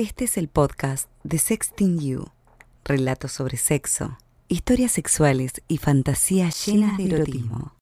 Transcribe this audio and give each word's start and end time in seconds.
Este 0.00 0.24
es 0.24 0.38
el 0.38 0.48
podcast 0.48 1.10
de 1.24 1.36
Sexting 1.36 2.00
You. 2.00 2.30
Relatos 2.84 3.32
sobre 3.32 3.58
sexo, 3.58 4.16
historias 4.48 4.92
sexuales 4.92 5.52
y 5.68 5.76
fantasías 5.76 6.64
llenas 6.64 6.96
de 6.96 7.04
erotismo. 7.04 7.74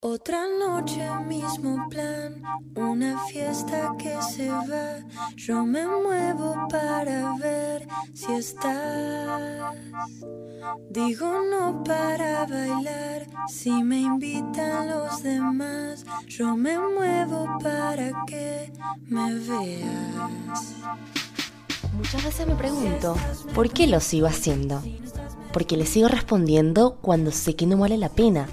Otra 0.00 0.44
noche, 0.46 1.04
mismo 1.26 1.88
plan, 1.88 2.40
una 2.76 3.18
fiesta 3.24 3.96
que 3.98 4.16
se 4.22 4.48
va. 4.48 5.04
Yo 5.34 5.66
me 5.66 5.84
muevo 5.88 6.54
para 6.70 7.34
ver 7.36 7.88
si 8.14 8.32
estás. 8.32 9.74
Digo 10.88 11.42
no 11.50 11.82
para 11.82 12.46
bailar, 12.46 13.26
si 13.48 13.72
me 13.82 14.02
invitan 14.02 14.86
los 14.86 15.20
demás. 15.24 16.04
Yo 16.28 16.56
me 16.56 16.78
muevo 16.78 17.58
para 17.60 18.24
que 18.24 18.72
me 19.08 19.34
veas. 19.34 20.76
Muchas 21.92 22.22
veces 22.22 22.46
me 22.46 22.54
pregunto, 22.54 23.16
¿por 23.52 23.68
qué 23.68 23.88
lo 23.88 23.98
sigo 23.98 24.28
haciendo? 24.28 24.80
Porque 25.52 25.76
le 25.76 25.86
sigo 25.86 26.06
respondiendo 26.06 26.98
cuando 27.02 27.32
sé 27.32 27.56
que 27.56 27.66
no 27.66 27.78
vale 27.78 27.98
la 27.98 28.10
pena 28.10 28.46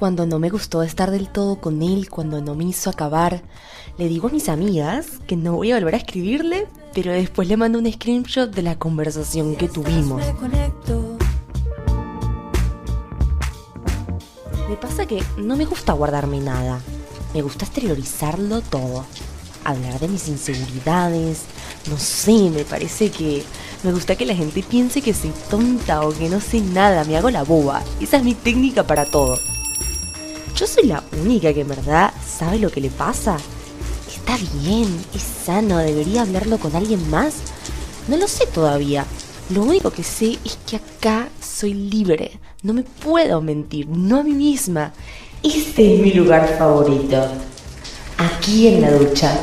cuando 0.00 0.24
no 0.24 0.38
me 0.38 0.48
gustó 0.48 0.82
estar 0.82 1.10
del 1.10 1.28
todo 1.28 1.60
con 1.60 1.82
él, 1.82 2.08
cuando 2.08 2.40
no 2.40 2.54
me 2.54 2.64
hizo 2.64 2.88
acabar. 2.88 3.42
Le 3.98 4.08
digo 4.08 4.28
a 4.28 4.30
mis 4.30 4.48
amigas 4.48 5.20
que 5.26 5.36
no 5.36 5.56
voy 5.56 5.72
a 5.72 5.74
volver 5.74 5.94
a 5.94 5.98
escribirle, 5.98 6.66
pero 6.94 7.12
después 7.12 7.46
le 7.48 7.58
mando 7.58 7.78
un 7.78 7.92
screenshot 7.92 8.50
de 8.50 8.62
la 8.62 8.78
conversación 8.78 9.56
que 9.56 9.68
tuvimos. 9.68 10.22
Me 14.70 14.76
pasa 14.76 15.04
que 15.04 15.22
no 15.36 15.54
me 15.54 15.66
gusta 15.66 15.92
guardarme 15.92 16.40
nada. 16.40 16.80
Me 17.34 17.42
gusta 17.42 17.66
exteriorizarlo 17.66 18.62
todo. 18.62 19.04
Hablar 19.64 20.00
de 20.00 20.08
mis 20.08 20.28
inseguridades. 20.28 21.42
No 21.90 21.98
sé, 21.98 22.48
me 22.48 22.64
parece 22.64 23.10
que 23.10 23.44
me 23.84 23.92
gusta 23.92 24.16
que 24.16 24.24
la 24.24 24.34
gente 24.34 24.62
piense 24.62 25.02
que 25.02 25.12
soy 25.12 25.32
tonta 25.50 26.00
o 26.00 26.14
que 26.14 26.30
no 26.30 26.40
sé 26.40 26.62
nada, 26.62 27.04
me 27.04 27.18
hago 27.18 27.28
la 27.28 27.42
boba. 27.42 27.82
Esa 28.00 28.16
es 28.16 28.24
mi 28.24 28.32
técnica 28.32 28.86
para 28.86 29.04
todo. 29.04 29.36
¿Yo 30.56 30.66
soy 30.66 30.86
la 30.86 31.02
única 31.22 31.52
que 31.54 31.62
en 31.62 31.68
verdad 31.68 32.12
sabe 32.26 32.58
lo 32.58 32.70
que 32.70 32.80
le 32.80 32.90
pasa? 32.90 33.36
Está 34.08 34.36
bien, 34.62 34.86
es 35.14 35.22
sano, 35.22 35.78
debería 35.78 36.22
hablarlo 36.22 36.58
con 36.58 36.76
alguien 36.76 37.08
más. 37.10 37.36
No 38.08 38.16
lo 38.16 38.28
sé 38.28 38.46
todavía. 38.46 39.06
Lo 39.50 39.62
único 39.62 39.90
que 39.90 40.04
sé 40.04 40.38
es 40.44 40.58
que 40.66 40.76
acá 40.76 41.28
soy 41.40 41.74
libre. 41.74 42.38
No 42.62 42.72
me 42.72 42.82
puedo 42.82 43.40
mentir, 43.40 43.88
no 43.88 44.20
a 44.20 44.22
mí 44.22 44.32
misma. 44.32 44.92
Este 45.42 45.94
es 45.94 46.00
mi 46.00 46.12
lugar 46.12 46.56
favorito. 46.58 47.26
Aquí 48.18 48.68
en 48.68 48.82
la 48.82 48.92
ducha. 48.92 49.38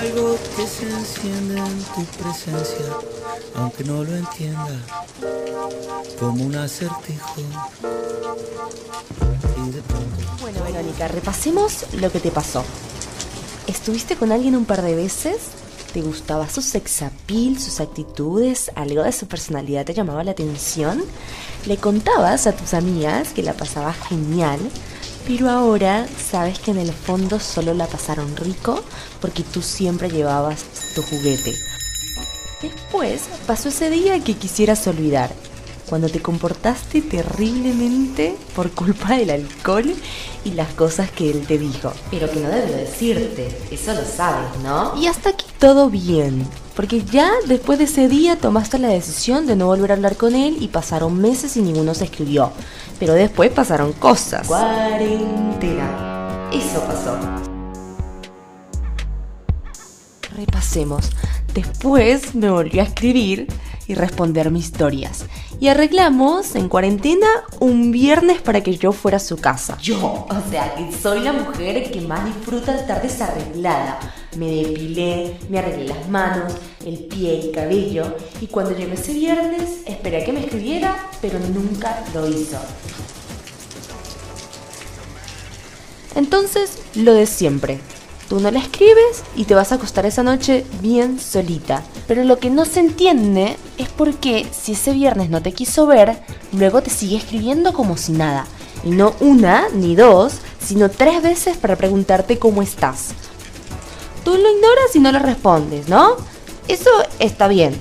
Algo 0.00 0.36
que 0.56 0.66
se 0.66 0.88
enciende 0.90 1.58
en 1.58 1.84
tu 1.94 2.04
presencia, 2.22 2.86
aunque 3.54 3.84
no 3.84 4.02
lo 4.02 4.14
entienda, 4.14 4.80
como 6.18 6.44
un 6.44 6.56
acertijo. 6.56 7.42
Bueno, 10.40 10.64
Verónica, 10.64 11.08
repasemos 11.08 11.86
lo 11.94 12.10
que 12.10 12.20
te 12.20 12.30
pasó. 12.30 12.64
¿Estuviste 13.66 14.16
con 14.16 14.32
alguien 14.32 14.56
un 14.56 14.64
par 14.64 14.82
de 14.82 14.94
veces? 14.94 15.36
¿Te 15.92 16.02
gustaba 16.02 16.48
su 16.48 16.60
sexapil, 16.60 17.60
sus 17.60 17.80
actitudes? 17.80 18.70
¿Algo 18.74 19.04
de 19.04 19.12
su 19.12 19.28
personalidad 19.28 19.86
te 19.86 19.94
llamaba 19.94 20.24
la 20.24 20.32
atención? 20.32 21.04
¿Le 21.66 21.76
contabas 21.76 22.46
a 22.46 22.52
tus 22.52 22.74
amigas 22.74 23.32
que 23.32 23.42
la 23.42 23.52
pasaba 23.52 23.92
genial? 23.92 24.58
Pero 25.26 25.48
ahora 25.48 26.06
sabes 26.18 26.58
que 26.58 26.70
en 26.70 26.78
el 26.78 26.92
fondo 26.92 27.40
solo 27.40 27.72
la 27.72 27.86
pasaron 27.86 28.36
rico 28.36 28.82
porque 29.20 29.42
tú 29.42 29.62
siempre 29.62 30.10
llevabas 30.10 30.64
tu 30.94 31.02
juguete. 31.02 31.54
Después 32.60 33.22
pasó 33.46 33.70
ese 33.70 33.90
día 33.90 34.22
que 34.22 34.34
quisieras 34.34 34.86
olvidar 34.86 35.30
cuando 35.88 36.08
te 36.08 36.20
comportaste 36.20 37.02
terriblemente 37.02 38.36
por 38.54 38.70
culpa 38.70 39.16
del 39.16 39.30
alcohol 39.30 39.94
y 40.44 40.50
las 40.52 40.72
cosas 40.74 41.10
que 41.10 41.30
él 41.30 41.46
te 41.46 41.58
dijo. 41.58 41.92
Pero 42.10 42.30
que 42.30 42.40
no 42.40 42.48
debe 42.48 42.72
decirte, 42.72 43.56
eso 43.70 43.92
lo 43.94 44.04
sabes, 44.04 44.50
¿no? 44.62 44.94
Y 45.00 45.06
hasta 45.06 45.30
aquí 45.30 45.46
todo 45.58 45.90
bien, 45.90 46.46
porque 46.74 47.04
ya 47.04 47.30
después 47.46 47.78
de 47.78 47.84
ese 47.84 48.08
día 48.08 48.36
tomaste 48.36 48.78
la 48.78 48.88
decisión 48.88 49.46
de 49.46 49.56
no 49.56 49.66
volver 49.66 49.92
a 49.92 49.94
hablar 49.94 50.16
con 50.16 50.34
él 50.34 50.56
y 50.60 50.68
pasaron 50.68 51.20
meses 51.20 51.56
y 51.56 51.62
ninguno 51.62 51.94
se 51.94 52.04
escribió. 52.04 52.52
Pero 52.98 53.14
después 53.14 53.50
pasaron 53.50 53.92
cosas. 53.92 54.46
Cuarentena. 54.46 56.50
Eso 56.52 56.82
pasó. 56.84 57.18
Repasemos. 60.36 61.10
Después 61.52 62.34
me 62.34 62.50
volvió 62.50 62.82
a 62.82 62.84
escribir 62.84 63.46
y 63.86 63.94
responder 63.94 64.50
mis 64.50 64.66
historias. 64.66 65.26
Y 65.60 65.68
arreglamos 65.68 66.56
en 66.56 66.68
cuarentena 66.68 67.26
un 67.60 67.92
viernes 67.92 68.40
para 68.40 68.62
que 68.62 68.76
yo 68.76 68.92
fuera 68.92 69.18
a 69.18 69.20
su 69.20 69.36
casa. 69.36 69.76
Yo, 69.80 70.26
o 70.28 70.50
sea, 70.50 70.74
que 70.74 70.90
soy 70.92 71.20
la 71.20 71.32
mujer 71.32 71.90
que 71.90 72.00
más 72.00 72.24
disfruta 72.24 72.74
estar 72.74 73.02
desarreglada. 73.02 73.98
Me 74.36 74.50
depilé, 74.50 75.36
me 75.48 75.58
arreglé 75.58 75.86
las 75.86 76.08
manos, 76.08 76.52
el 76.84 76.98
pie, 77.04 77.40
el 77.40 77.50
cabello. 77.52 78.16
Y 78.40 78.46
cuando 78.46 78.76
llegó 78.76 78.94
ese 78.94 79.12
viernes, 79.12 79.80
esperé 79.86 80.22
a 80.22 80.24
que 80.24 80.32
me 80.32 80.40
escribiera, 80.40 81.10
pero 81.20 81.38
nunca 81.38 82.04
lo 82.12 82.28
hizo. 82.28 82.58
Entonces, 86.14 86.78
lo 86.94 87.12
de 87.14 87.26
siempre. 87.26 87.80
Tú 88.28 88.40
no 88.40 88.50
la 88.50 88.58
escribes 88.58 89.22
y 89.36 89.44
te 89.44 89.54
vas 89.54 89.70
a 89.70 89.74
acostar 89.74 90.06
esa 90.06 90.22
noche 90.22 90.64
bien 90.80 91.20
solita. 91.20 91.82
Pero 92.08 92.24
lo 92.24 92.38
que 92.38 92.50
no 92.50 92.64
se 92.64 92.80
entiende 92.80 93.56
es 93.76 93.88
por 93.88 94.14
qué 94.14 94.46
si 94.50 94.72
ese 94.72 94.92
viernes 94.92 95.28
no 95.28 95.42
te 95.42 95.52
quiso 95.52 95.86
ver, 95.86 96.18
luego 96.52 96.82
te 96.82 96.90
sigue 96.90 97.16
escribiendo 97.16 97.72
como 97.72 97.96
si 97.96 98.12
nada. 98.12 98.46
Y 98.82 98.90
no 98.90 99.14
una 99.20 99.68
ni 99.74 99.94
dos, 99.94 100.34
sino 100.58 100.88
tres 100.88 101.22
veces 101.22 101.56
para 101.56 101.76
preguntarte 101.76 102.38
cómo 102.38 102.62
estás. 102.62 103.14
Tú 104.24 104.32
lo 104.32 104.50
ignoras 104.50 104.94
y 104.94 105.00
no 105.00 105.12
le 105.12 105.18
respondes, 105.18 105.88
¿no? 105.88 106.16
Eso 106.66 106.90
está 107.18 107.46
bien. 107.46 107.78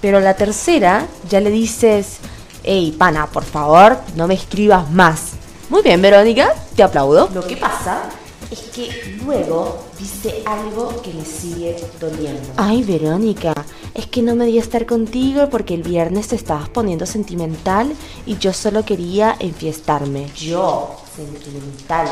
Pero 0.00 0.20
la 0.20 0.34
tercera 0.34 1.06
ya 1.28 1.40
le 1.40 1.50
dices, 1.50 2.18
hey, 2.62 2.94
pana, 2.96 3.26
por 3.28 3.44
favor, 3.44 3.98
no 4.14 4.28
me 4.28 4.34
escribas 4.34 4.90
más. 4.90 5.32
Muy 5.70 5.82
bien, 5.82 6.02
Verónica, 6.02 6.54
te 6.76 6.82
aplaudo. 6.82 7.30
Lo 7.32 7.46
que 7.46 7.56
pasa 7.56 8.02
es 8.50 8.60
que 8.60 9.18
luego 9.24 9.78
dice 9.98 10.42
algo 10.44 11.00
que 11.02 11.14
le 11.14 11.24
sigue 11.24 11.76
doliendo. 11.98 12.52
Ay, 12.56 12.82
Verónica, 12.82 13.54
es 13.94 14.06
que 14.06 14.22
no 14.22 14.36
me 14.36 14.44
di 14.44 14.58
a 14.58 14.62
estar 14.62 14.84
contigo 14.84 15.48
porque 15.48 15.74
el 15.74 15.82
viernes 15.82 16.28
te 16.28 16.36
estabas 16.36 16.68
poniendo 16.68 17.06
sentimental 17.06 17.94
y 18.26 18.36
yo 18.36 18.52
solo 18.52 18.84
quería 18.84 19.34
enfiestarme. 19.40 20.30
Yo, 20.36 20.94
sentimental, 21.16 22.06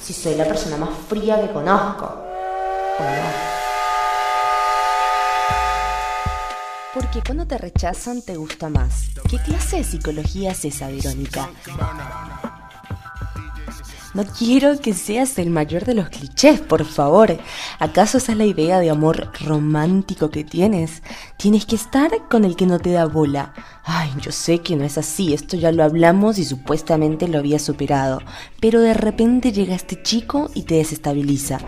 si 0.00 0.12
soy 0.12 0.36
la 0.36 0.44
persona 0.44 0.76
más 0.76 0.90
fría 1.08 1.40
que 1.42 1.52
conozco. 1.52 2.27
¿O 2.98 3.02
no? 3.02 3.58
¿Por 6.94 7.10
qué 7.10 7.22
cuando 7.24 7.46
te 7.46 7.58
rechazan 7.58 8.22
te 8.22 8.36
gusta 8.36 8.68
más? 8.68 9.10
¿Qué 9.30 9.38
clase 9.38 9.76
de 9.76 9.84
psicología 9.84 10.50
es 10.50 10.64
esa, 10.64 10.88
Verónica? 10.88 11.48
No 14.14 14.24
quiero 14.24 14.80
que 14.80 14.94
seas 14.94 15.38
el 15.38 15.50
mayor 15.50 15.84
de 15.84 15.94
los 15.94 16.08
clichés, 16.08 16.60
por 16.60 16.84
favor. 16.84 17.38
¿Acaso 17.78 18.18
esa 18.18 18.32
es 18.32 18.38
la 18.38 18.46
idea 18.46 18.80
de 18.80 18.90
amor 18.90 19.30
romántico 19.40 20.30
que 20.30 20.42
tienes? 20.42 21.02
Tienes 21.36 21.66
que 21.66 21.76
estar 21.76 22.10
con 22.28 22.44
el 22.44 22.56
que 22.56 22.66
no 22.66 22.80
te 22.80 22.90
da 22.90 23.04
bola. 23.04 23.52
Ay, 23.84 24.10
yo 24.20 24.32
sé 24.32 24.60
que 24.60 24.74
no 24.74 24.84
es 24.84 24.98
así, 24.98 25.34
esto 25.34 25.56
ya 25.56 25.70
lo 25.70 25.84
hablamos 25.84 26.38
y 26.38 26.44
supuestamente 26.44 27.28
lo 27.28 27.38
había 27.38 27.58
superado. 27.58 28.20
Pero 28.60 28.80
de 28.80 28.94
repente 28.94 29.52
llega 29.52 29.76
este 29.76 30.02
chico 30.02 30.50
y 30.54 30.62
te 30.62 30.76
desestabiliza 30.76 31.60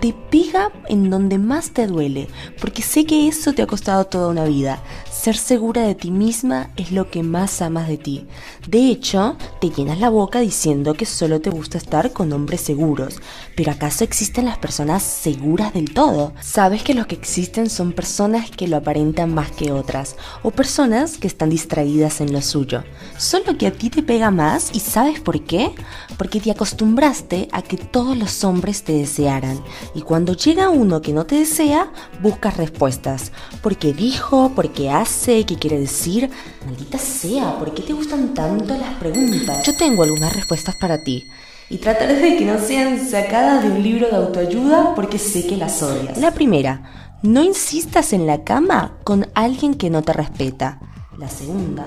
te 0.00 0.14
pega 0.30 0.70
en 0.88 1.10
donde 1.10 1.38
más 1.38 1.70
te 1.70 1.86
duele, 1.86 2.28
porque 2.60 2.82
sé 2.82 3.04
que 3.04 3.28
eso 3.28 3.52
te 3.52 3.62
ha 3.62 3.66
costado 3.66 4.04
toda 4.04 4.28
una 4.28 4.44
vida. 4.44 4.82
Ser 5.20 5.36
segura 5.36 5.82
de 5.82 5.96
ti 5.96 6.12
misma 6.12 6.70
es 6.76 6.92
lo 6.92 7.10
que 7.10 7.24
más 7.24 7.60
amas 7.60 7.88
de 7.88 7.96
ti. 7.96 8.28
De 8.68 8.88
hecho, 8.88 9.36
te 9.60 9.68
llenas 9.68 9.98
la 9.98 10.10
boca 10.10 10.38
diciendo 10.38 10.94
que 10.94 11.06
solo 11.06 11.40
te 11.40 11.50
gusta 11.50 11.76
estar 11.76 12.12
con 12.12 12.32
hombres 12.32 12.60
seguros. 12.60 13.16
Pero 13.56 13.72
¿acaso 13.72 14.04
existen 14.04 14.44
las 14.44 14.58
personas 14.58 15.02
seguras 15.02 15.74
del 15.74 15.92
todo? 15.92 16.34
Sabes 16.40 16.84
que 16.84 16.94
los 16.94 17.08
que 17.08 17.16
existen 17.16 17.68
son 17.68 17.94
personas 17.94 18.48
que 18.52 18.68
lo 18.68 18.76
aparentan 18.76 19.34
más 19.34 19.50
que 19.50 19.72
otras, 19.72 20.14
o 20.44 20.52
personas 20.52 21.18
que 21.18 21.26
están 21.26 21.50
distraídas 21.50 22.20
en 22.20 22.32
lo 22.32 22.40
suyo. 22.40 22.84
Solo 23.16 23.58
que 23.58 23.66
a 23.66 23.72
ti 23.72 23.90
te 23.90 24.04
pega 24.04 24.30
más 24.30 24.70
y 24.72 24.78
¿sabes 24.78 25.18
por 25.18 25.42
qué? 25.42 25.72
Porque 26.16 26.40
te 26.40 26.52
acostumbraste 26.52 27.48
a 27.50 27.62
que 27.62 27.76
todos 27.76 28.16
los 28.16 28.44
hombres 28.44 28.84
te 28.84 28.92
desearan 28.92 29.60
y 29.96 30.02
cuando 30.02 30.34
llega 30.34 30.70
uno 30.70 31.02
que 31.02 31.12
no 31.12 31.26
te 31.26 31.34
desea, 31.40 31.90
buscas 32.22 32.56
respuestas. 32.56 33.32
¿Por 33.62 33.76
qué 33.76 33.92
dijo? 33.92 34.52
¿Por 34.54 34.70
qué 34.70 34.90
hace? 35.08 35.46
¿Qué 35.46 35.56
quiere 35.56 35.80
decir? 35.80 36.30
Maldita 36.66 36.98
sea, 36.98 37.58
¿por 37.58 37.72
qué 37.72 37.82
te 37.82 37.94
gustan 37.94 38.34
tanto 38.34 38.76
las 38.76 38.94
preguntas? 38.94 39.64
Yo 39.66 39.74
tengo 39.74 40.02
algunas 40.02 40.34
respuestas 40.34 40.74
para 40.76 41.02
ti. 41.02 41.24
y 41.70 41.78
trataré 41.78 42.14
de 42.14 42.36
que 42.36 42.46
no 42.46 42.58
sean 42.58 42.98
sacadas 43.10 43.62
de 43.62 43.70
un 43.70 43.82
libro 43.82 44.08
de 44.08 44.16
autoayuda 44.16 44.94
porque 44.94 45.18
sé 45.18 45.46
que 45.46 45.56
las 45.56 45.82
odias. 45.82 46.16
La 46.16 46.32
primera, 46.32 47.18
no 47.22 47.42
insistas 47.42 48.12
en 48.12 48.26
la 48.26 48.42
cama 48.44 48.98
con 49.04 49.26
alguien 49.34 49.74
que 49.74 49.90
no 49.90 50.02
te 50.02 50.12
respeta. 50.14 50.78
La 51.18 51.28
segunda, 51.28 51.86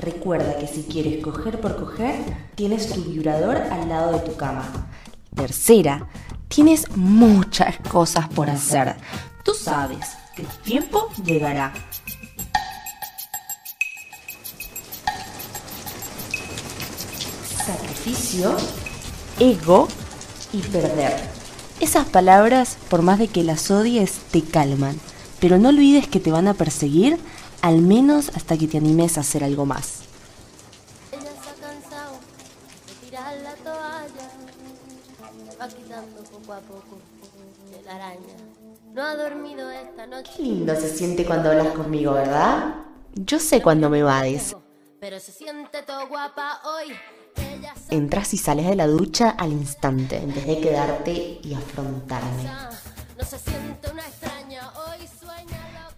recuerda 0.00 0.56
que 0.58 0.66
si 0.66 0.82
quieres 0.84 1.22
coger 1.22 1.60
por 1.60 1.76
coger, 1.76 2.14
tienes 2.54 2.88
tu 2.90 3.02
vibrador 3.02 3.56
al 3.56 3.88
lado 3.88 4.12
de 4.12 4.20
tu 4.20 4.36
cama. 4.36 4.64
Tercera, 5.34 6.08
tienes 6.48 6.96
muchas 6.96 7.76
cosas 7.90 8.28
por 8.28 8.48
hacer. 8.48 8.96
Tú 9.44 9.52
sabes 9.52 10.06
que 10.34 10.42
el 10.42 10.48
tiempo 10.64 11.08
llegará. 11.22 11.72
Sacrificio, 17.68 18.56
ego 19.38 19.88
y 20.54 20.62
perder. 20.62 21.20
Esas 21.80 22.06
palabras, 22.06 22.78
por 22.88 23.02
más 23.02 23.18
de 23.18 23.28
que 23.28 23.44
las 23.44 23.70
odies, 23.70 24.20
te 24.32 24.40
calman. 24.40 24.98
Pero 25.38 25.58
no 25.58 25.68
olvides 25.68 26.08
que 26.08 26.18
te 26.18 26.30
van 26.30 26.48
a 26.48 26.54
perseguir 26.54 27.18
al 27.60 27.82
menos 27.82 28.30
hasta 28.34 28.56
que 28.56 28.68
te 28.68 28.78
animes 28.78 29.18
a 29.18 29.20
hacer 29.20 29.44
algo 29.44 29.66
más. 29.66 29.98
Ella 31.12 31.20
se 31.24 31.50
ha 31.50 31.68
cansado 31.68 32.14
de 32.86 33.06
tirar 33.06 33.36
la 33.42 33.54
toalla, 33.56 34.30
va 35.60 35.68
quitando 35.68 36.22
poco 36.22 36.52
a 36.54 36.60
poco 36.60 36.98
de 37.70 37.82
la 37.82 37.96
araña. 37.96 38.34
No 38.94 39.02
ha 39.04 39.14
dormido 39.14 39.70
esta 39.70 40.06
noche. 40.06 40.32
Qué 40.34 40.42
lindo 40.42 40.74
se 40.74 40.88
siente 40.88 41.26
cuando 41.26 41.50
hablas 41.50 41.74
conmigo, 41.74 42.14
¿verdad? 42.14 42.76
Yo 43.12 43.38
sé 43.38 43.60
cuando 43.60 43.90
me 43.90 44.02
vades. 44.02 44.56
Pero 45.00 45.20
se 45.20 45.32
siente 45.32 45.82
todo 45.82 46.08
guapa 46.08 46.62
hoy. 46.64 46.94
Entras 47.90 48.34
y 48.34 48.38
sales 48.38 48.66
de 48.66 48.76
la 48.76 48.86
ducha 48.86 49.30
al 49.30 49.52
instante, 49.52 50.16
en 50.16 50.34
vez 50.34 50.46
de 50.46 50.60
quedarte 50.60 51.40
y 51.42 51.54
afrontarme. 51.54 52.50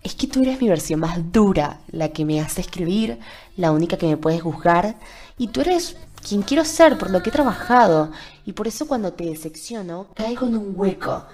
Es 0.02 0.14
que 0.14 0.26
tú 0.26 0.42
eres 0.42 0.60
mi 0.60 0.68
versión 0.68 1.00
más 1.00 1.32
dura, 1.32 1.80
la 1.90 2.08
que 2.10 2.24
me 2.24 2.40
hace 2.40 2.60
escribir, 2.60 3.18
la 3.56 3.72
única 3.72 3.98
que 3.98 4.06
me 4.06 4.16
puedes 4.16 4.42
juzgar, 4.42 4.96
y 5.36 5.48
tú 5.48 5.60
eres 5.60 5.96
quien 6.26 6.42
quiero 6.42 6.64
ser 6.64 6.96
por 6.96 7.10
lo 7.10 7.22
que 7.22 7.30
he 7.30 7.32
trabajado, 7.32 8.12
y 8.46 8.52
por 8.52 8.68
eso 8.68 8.86
cuando 8.86 9.12
te 9.12 9.24
decepciono, 9.24 10.06
caigo 10.14 10.46
en 10.46 10.56
un 10.56 10.72
hueco. 10.76 11.24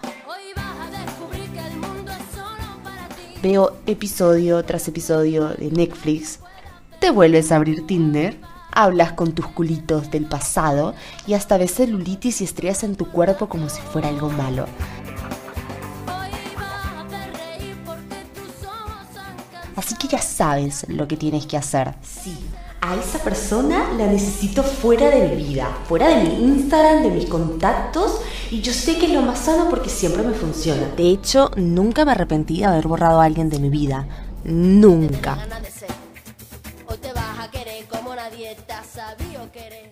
Veo 3.42 3.76
episodio 3.86 4.64
tras 4.64 4.88
episodio 4.88 5.48
de 5.50 5.70
Netflix, 5.70 6.40
te 6.98 7.10
vuelves 7.10 7.52
a 7.52 7.56
abrir 7.56 7.86
Tinder, 7.86 8.40
hablas 8.76 9.12
con 9.12 9.32
tus 9.32 9.46
culitos 9.48 10.10
del 10.10 10.26
pasado 10.26 10.94
y 11.26 11.34
hasta 11.34 11.56
ves 11.56 11.74
celulitis 11.74 12.42
y 12.42 12.44
estrías 12.44 12.84
en 12.84 12.94
tu 12.94 13.10
cuerpo 13.10 13.48
como 13.48 13.68
si 13.68 13.80
fuera 13.80 14.08
algo 14.08 14.28
malo. 14.28 14.66
Así 19.74 19.94
que 19.96 20.08
ya 20.08 20.20
sabes 20.20 20.86
lo 20.88 21.08
que 21.08 21.16
tienes 21.16 21.46
que 21.46 21.56
hacer. 21.56 21.94
Sí, 22.02 22.36
a 22.80 22.94
esa 22.96 23.18
persona 23.18 23.92
la 23.96 24.06
necesito 24.06 24.62
fuera 24.62 25.10
de 25.10 25.28
mi 25.28 25.42
vida, 25.42 25.68
fuera 25.88 26.08
de 26.08 26.22
mi 26.22 26.44
Instagram, 26.44 27.02
de 27.02 27.10
mis 27.10 27.26
contactos, 27.26 28.20
y 28.50 28.60
yo 28.60 28.72
sé 28.72 28.96
que 28.96 29.06
es 29.06 29.12
lo 29.12 29.22
más 29.22 29.40
sano 29.40 29.68
porque 29.68 29.90
siempre 29.90 30.22
me 30.22 30.34
funciona. 30.34 30.86
De 30.96 31.10
hecho, 31.10 31.50
nunca 31.56 32.04
me 32.04 32.12
arrepentí 32.12 32.58
de 32.58 32.66
haber 32.66 32.86
borrado 32.86 33.20
a 33.20 33.24
alguien 33.24 33.50
de 33.50 33.58
mi 33.58 33.70
vida. 33.70 34.06
Nunca. 34.44 35.38
Como 38.06 38.14
nadie 38.14 38.56
te 38.66 38.72
ha 38.72 38.84
sabido 38.84 39.50
querer. 39.50 39.90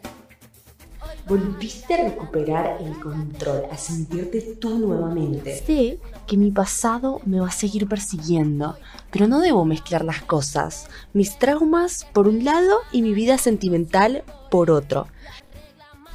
Volviste 1.26 1.94
a 1.94 2.04
recuperar 2.04 2.78
el 2.80 2.98
control, 3.00 3.64
a 3.72 3.76
sentirte 3.76 4.40
tú 4.60 4.78
nuevamente. 4.78 5.58
Sé 5.58 5.98
que 6.26 6.36
mi 6.36 6.52
pasado 6.52 7.20
me 7.26 7.40
va 7.40 7.48
a 7.48 7.50
seguir 7.50 7.88
persiguiendo, 7.88 8.76
pero 9.10 9.26
no 9.26 9.40
debo 9.40 9.64
mezclar 9.64 10.04
las 10.04 10.22
cosas. 10.22 10.86
Mis 11.12 11.38
traumas 11.38 12.06
por 12.12 12.28
un 12.28 12.44
lado 12.44 12.78
y 12.92 13.02
mi 13.02 13.14
vida 13.14 13.36
sentimental 13.36 14.22
por 14.48 14.70
otro. 14.70 15.08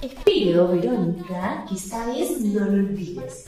Espero, 0.01 0.69
Verónica, 0.69 1.65
que 1.67 1.75
esta 1.75 2.05
vez 2.05 2.39
no 2.39 2.65
lo 2.65 2.71
olvides. 2.71 3.45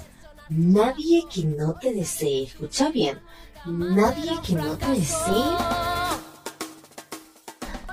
Nadie 0.50 1.24
que 1.33 1.45
no 1.45 1.75
te 1.80 1.94
desee, 1.94 2.44
escucha 2.44 2.89
bien, 2.89 3.18
nadie 3.65 4.33
que 4.45 4.56
no 4.56 4.77
te 4.77 4.92
desee 4.92 6.00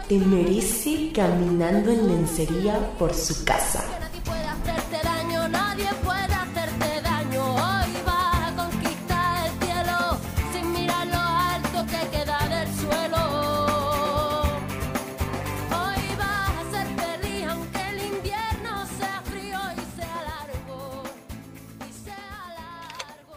te 0.09 0.19
merece 0.19 1.13
caminando 1.13 1.93
en 1.93 2.09
lencería 2.09 2.97
por 2.99 3.13
su 3.13 3.45
casa. 3.45 3.85
Nadie 4.01 4.23
puede 4.23 4.47
hacerte 4.47 5.03
daño, 5.05 5.47
nadie 5.49 5.91
puede 6.03 6.33
hacerte 6.33 7.03
daño. 7.03 7.45
Hoy 7.45 7.93
vas 8.07 8.51
a 8.51 8.57
conquistar 8.57 9.47
el 9.47 9.53
cielo 9.61 10.19
sin 10.51 10.73
mirar 10.73 11.07
lo 11.09 11.19
alto 11.19 11.85
que 11.93 12.09
queda 12.17 12.39
del 12.49 12.69
suelo. 12.75 13.19
Hoy 15.77 16.03
vas 16.17 16.57
a 16.57 16.65
ser 16.73 16.87
feliz 17.05 17.45
aunque 17.47 17.81
el 17.91 17.99
invierno 18.15 18.87
sea 18.99 19.21
frío 19.27 19.61
y 19.77 19.85
sea 20.01 20.23
largo. 20.23 21.03
Y 21.87 21.93
sea 21.93 22.55
largo. 22.57 23.37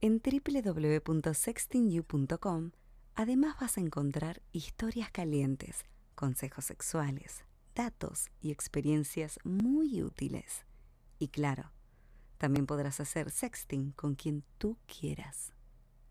En 0.00 0.22
www.sextingyou.com 0.22 2.70
además 3.16 3.56
vas 3.60 3.78
a 3.78 3.80
encontrar 3.80 4.42
historias 4.52 5.10
calientes, 5.10 5.84
consejos 6.14 6.66
sexuales, 6.66 7.44
datos 7.74 8.30
y 8.40 8.52
experiencias 8.52 9.38
muy 9.42 10.02
útiles. 10.02 10.64
Y 11.18 11.28
claro, 11.28 11.72
también 12.38 12.66
podrás 12.66 13.00
hacer 13.00 13.30
sexting 13.30 13.92
con 13.92 14.14
quien 14.14 14.44
tú 14.58 14.76
quieras. 14.86 15.55